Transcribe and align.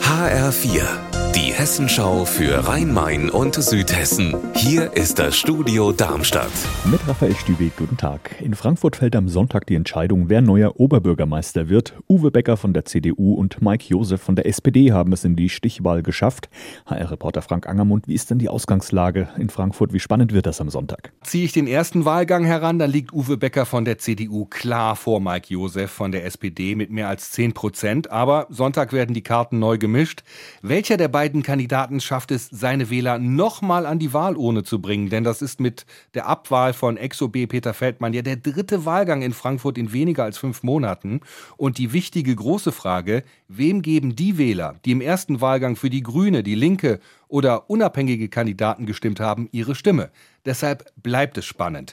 HR4, 0.00 1.13
die 1.34 1.52
Hessenschau 1.52 2.24
für 2.24 2.68
Rhein-Main 2.68 3.28
und 3.28 3.56
Südhessen. 3.56 4.36
Hier 4.54 4.92
ist 4.92 5.18
das 5.18 5.36
Studio 5.36 5.90
Darmstadt. 5.90 6.52
Mit 6.84 7.00
Raphael 7.08 7.34
Stübe, 7.34 7.72
guten 7.76 7.96
Tag. 7.96 8.36
In 8.40 8.54
Frankfurt 8.54 8.94
fällt 8.94 9.16
am 9.16 9.28
Sonntag 9.28 9.66
die 9.66 9.74
Entscheidung, 9.74 10.28
wer 10.28 10.42
neuer 10.42 10.78
Oberbürgermeister 10.78 11.68
wird. 11.68 11.94
Uwe 12.08 12.30
Becker 12.30 12.56
von 12.56 12.72
der 12.72 12.84
CDU 12.84 13.34
und 13.34 13.60
Mike 13.60 13.86
Josef 13.88 14.20
von 14.20 14.36
der 14.36 14.46
SPD 14.46 14.92
haben 14.92 15.12
es 15.12 15.24
in 15.24 15.34
die 15.34 15.48
Stichwahl 15.48 16.04
geschafft. 16.04 16.48
HR-Reporter 16.86 17.42
Frank 17.42 17.66
Angermund, 17.66 18.06
wie 18.06 18.14
ist 18.14 18.30
denn 18.30 18.38
die 18.38 18.48
Ausgangslage 18.48 19.28
in 19.36 19.50
Frankfurt? 19.50 19.92
Wie 19.92 20.00
spannend 20.00 20.32
wird 20.32 20.46
das 20.46 20.60
am 20.60 20.70
Sonntag? 20.70 21.10
Ziehe 21.22 21.46
ich 21.46 21.52
den 21.52 21.66
ersten 21.66 22.04
Wahlgang 22.04 22.44
heran, 22.44 22.78
dann 22.78 22.92
liegt 22.92 23.12
Uwe 23.12 23.38
Becker 23.38 23.66
von 23.66 23.84
der 23.84 23.98
CDU 23.98 24.44
klar 24.44 24.94
vor 24.94 25.18
Mike 25.20 25.52
Josef 25.52 25.90
von 25.90 26.12
der 26.12 26.26
SPD 26.26 26.76
mit 26.76 26.92
mehr 26.92 27.08
als 27.08 27.32
10 27.32 27.54
Prozent. 27.54 28.08
Aber 28.12 28.46
Sonntag 28.50 28.92
werden 28.92 29.14
die 29.14 29.22
Karten 29.22 29.58
neu 29.58 29.78
gemischt. 29.78 30.22
Welcher 30.62 30.96
der 30.96 31.08
beiden 31.08 31.23
Kandidaten 31.42 32.00
schafft 32.00 32.30
es, 32.30 32.48
seine 32.50 32.90
Wähler 32.90 33.18
nochmal 33.18 33.86
an 33.86 33.98
die 33.98 34.12
Wahlurne 34.12 34.62
zu 34.62 34.80
bringen? 34.80 35.08
Denn 35.10 35.24
das 35.24 35.42
ist 35.42 35.60
mit 35.60 35.86
der 36.14 36.26
Abwahl 36.26 36.72
von 36.72 36.96
Ex-OB 36.96 37.46
Peter 37.48 37.74
Feldmann 37.74 38.12
ja 38.12 38.22
der 38.22 38.36
dritte 38.36 38.84
Wahlgang 38.84 39.22
in 39.22 39.32
Frankfurt 39.32 39.78
in 39.78 39.92
weniger 39.92 40.24
als 40.24 40.38
fünf 40.38 40.62
Monaten. 40.62 41.20
Und 41.56 41.78
die 41.78 41.92
wichtige 41.92 42.34
große 42.34 42.72
Frage, 42.72 43.22
wem 43.48 43.82
geben 43.82 44.16
die 44.16 44.38
Wähler, 44.38 44.76
die 44.84 44.92
im 44.92 45.00
ersten 45.00 45.40
Wahlgang 45.40 45.76
für 45.76 45.90
die 45.90 46.02
Grüne, 46.02 46.42
die 46.42 46.54
Linke 46.54 47.00
oder 47.28 47.70
unabhängige 47.70 48.28
Kandidaten 48.28 48.86
gestimmt 48.86 49.20
haben, 49.20 49.48
ihre 49.50 49.74
Stimme? 49.74 50.10
Deshalb 50.44 50.84
bleibt 51.02 51.38
es 51.38 51.46
spannend. 51.46 51.92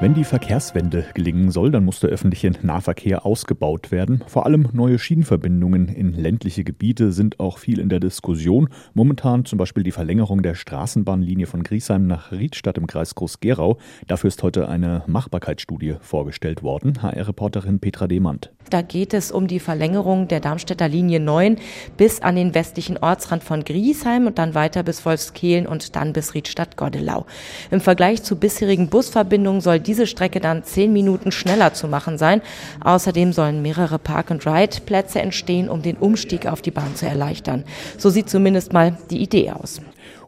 Wenn 0.00 0.14
die 0.14 0.24
Verkehrswende 0.24 1.04
gelingen 1.12 1.50
soll, 1.50 1.70
dann 1.70 1.84
muss 1.84 2.00
der 2.00 2.08
öffentliche 2.08 2.52
Nahverkehr 2.62 3.26
ausgebaut 3.26 3.90
werden. 3.90 4.24
Vor 4.26 4.46
allem 4.46 4.66
neue 4.72 4.98
Schienenverbindungen 4.98 5.88
in 5.88 6.14
ländliche 6.14 6.64
Gebiete 6.64 7.12
sind 7.12 7.38
auch 7.38 7.58
viel 7.58 7.78
in 7.78 7.90
der 7.90 8.00
Diskussion. 8.00 8.70
Momentan 8.94 9.44
zum 9.44 9.58
Beispiel 9.58 9.82
die 9.82 9.90
Verlängerung 9.90 10.42
der 10.42 10.54
Straßenbahnlinie 10.54 11.46
von 11.46 11.62
Griesheim 11.62 12.06
nach 12.06 12.32
Riedstadt 12.32 12.78
im 12.78 12.86
Kreis 12.86 13.14
Groß-Gerau. 13.14 13.76
Dafür 14.06 14.28
ist 14.28 14.42
heute 14.42 14.70
eine 14.70 15.04
Machbarkeitsstudie 15.06 15.96
vorgestellt 16.00 16.62
worden. 16.62 17.02
HR-Reporterin 17.02 17.78
Petra 17.78 18.06
Demand. 18.06 18.52
Da 18.70 18.82
geht 18.82 19.14
es 19.14 19.32
um 19.32 19.48
die 19.48 19.58
Verlängerung 19.58 20.28
der 20.28 20.38
Darmstädter 20.38 20.88
Linie 20.88 21.18
9 21.18 21.58
bis 21.96 22.22
an 22.22 22.36
den 22.36 22.54
westlichen 22.54 22.96
Ortsrand 22.98 23.42
von 23.42 23.64
Griesheim 23.64 24.28
und 24.28 24.38
dann 24.38 24.54
weiter 24.54 24.84
bis 24.84 25.04
Wolfskehlen 25.04 25.66
und 25.66 25.96
dann 25.96 26.12
bis 26.12 26.34
Riedstadt-Gordelau. 26.34 27.26
Im 27.72 27.80
Vergleich 27.80 28.22
zu 28.22 28.36
bisherigen 28.36 28.88
Busverbindungen 28.88 29.60
soll 29.60 29.80
diese 29.80 30.06
Strecke 30.06 30.38
dann 30.38 30.62
zehn 30.62 30.92
Minuten 30.92 31.32
schneller 31.32 31.74
zu 31.74 31.88
machen 31.88 32.16
sein. 32.16 32.42
Außerdem 32.82 33.32
sollen 33.32 33.60
mehrere 33.60 33.98
Park-and-Ride-Plätze 33.98 35.20
entstehen, 35.20 35.68
um 35.68 35.82
den 35.82 35.96
Umstieg 35.96 36.46
auf 36.46 36.62
die 36.62 36.70
Bahn 36.70 36.94
zu 36.94 37.06
erleichtern. 37.06 37.64
So 37.98 38.08
sieht 38.08 38.30
zumindest 38.30 38.72
mal 38.72 38.96
die 39.10 39.20
Idee 39.20 39.50
aus. 39.50 39.80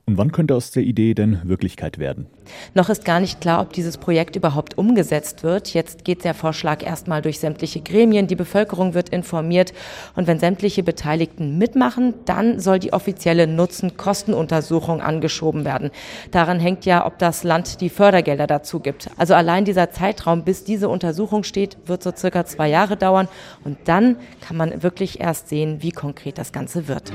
Und 0.05 0.19
wann 0.19 0.33
könnte 0.33 0.57
aus 0.57 0.73
der 0.73 0.83
Idee 0.83 1.15
denn 1.15 1.41
Wirklichkeit 1.45 1.99
werden? 1.99 2.27
Noch 2.75 2.89
ist 2.89 3.05
gar 3.05 3.21
nicht 3.21 3.41
klar, 3.41 3.61
ob 3.61 3.73
dieses 3.73 3.99
Projekt 3.99 4.35
überhaupt 4.35 4.77
umgesetzt 4.77 5.45
wird. 5.45 5.73
Jetzt 5.75 6.05
geht 6.05 6.25
der 6.25 6.35
Vorschlag 6.35 6.85
erstmal 6.85 7.23
durch 7.23 7.39
sämtliche 7.39 7.81
Gremien, 7.81 8.27
die 8.27 8.35
Bevölkerung 8.35 8.95
wird 8.95 9.11
informiert 9.11 9.73
und 10.17 10.27
wenn 10.27 10.41
sämtliche 10.41 10.83
Beteiligten 10.83 11.57
mitmachen, 11.57 12.15
dann 12.25 12.59
soll 12.59 12.81
die 12.81 12.93
offizielle 12.93 13.47
Nutzen-Kostenuntersuchung 13.47 15.01
angeschoben 15.01 15.65
werden. 15.65 15.93
Daran 16.33 16.59
hängt 16.59 16.85
ja, 16.85 17.07
ob 17.07 17.19
das 17.19 17.45
Land 17.45 17.81
die 17.81 17.89
Fördergelder 17.89 18.49
dazu 18.49 18.81
gibt. 18.81 19.09
Also 19.19 19.35
allein 19.35 19.65
dieser 19.65 19.93
Zeitraum, 19.93 20.43
bis 20.43 20.65
diese 20.65 20.89
Untersuchung 20.89 21.45
steht, 21.45 21.77
wird 21.87 22.03
so 22.03 22.13
circa 22.15 22.45
zwei 22.45 22.69
Jahre 22.69 22.97
dauern 22.97 23.29
und 23.63 23.79
dann 23.85 24.17
kann 24.41 24.57
man 24.57 24.83
wirklich 24.83 25.21
erst 25.21 25.49
sehen, 25.49 25.77
wie 25.81 25.93
konkret 25.93 26.39
das 26.39 26.53
Ganze 26.53 26.89
wird. 26.89 27.13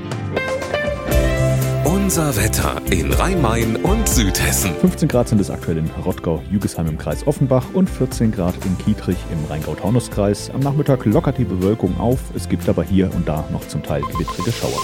Unser 2.08 2.34
Wetter 2.38 2.80
in 2.90 3.12
Rhein-Main 3.12 3.76
und 3.76 4.08
Südhessen. 4.08 4.72
15 4.76 5.10
Grad 5.10 5.28
sind 5.28 5.42
es 5.42 5.50
aktuell 5.50 5.76
in 5.76 5.90
Rottgau-Jügesheim 6.06 6.86
im 6.86 6.96
Kreis 6.96 7.26
Offenbach 7.26 7.66
und 7.74 7.90
14 7.90 8.32
Grad 8.32 8.54
in 8.64 8.78
Kietrich 8.78 9.18
im 9.30 9.44
Rheingau-Taunus-Kreis. 9.50 10.50
Am 10.54 10.60
Nachmittag 10.60 11.04
lockert 11.04 11.36
die 11.36 11.44
Bewölkung 11.44 12.00
auf. 12.00 12.18
Es 12.34 12.48
gibt 12.48 12.66
aber 12.66 12.82
hier 12.82 13.14
und 13.14 13.28
da 13.28 13.44
noch 13.52 13.68
zum 13.68 13.82
Teil 13.82 14.00
gewittrige 14.00 14.52
Schauer. 14.52 14.80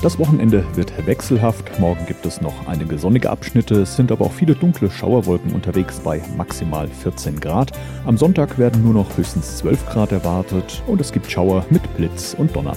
Das 0.00 0.20
Wochenende 0.20 0.64
wird 0.76 0.92
wechselhaft. 1.08 1.80
Morgen 1.80 2.06
gibt 2.06 2.24
es 2.24 2.40
noch 2.40 2.68
einige 2.68 3.00
sonnige 3.00 3.30
Abschnitte. 3.30 3.80
Es 3.80 3.96
sind 3.96 4.12
aber 4.12 4.26
auch 4.26 4.32
viele 4.32 4.54
dunkle 4.54 4.92
Schauerwolken 4.92 5.52
unterwegs 5.52 5.98
bei 5.98 6.22
maximal 6.36 6.86
14 6.86 7.40
Grad. 7.40 7.72
Am 8.06 8.16
Sonntag 8.16 8.58
werden 8.58 8.84
nur 8.84 8.94
noch 8.94 9.16
höchstens 9.16 9.56
12 9.56 9.86
Grad 9.86 10.12
erwartet 10.12 10.84
und 10.86 11.00
es 11.00 11.10
gibt 11.10 11.28
Schauer 11.32 11.66
mit 11.70 11.82
Blitz 11.96 12.36
und 12.38 12.54
Donner. 12.54 12.76